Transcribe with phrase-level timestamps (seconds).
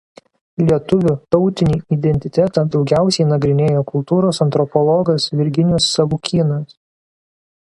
[0.69, 6.75] Lietuvių tautinį identitetą daugiausiai nagrinėjo kultūros antropologas Virginijus Savukynas.